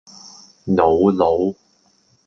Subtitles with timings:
[0.65, 1.55] 瑙魯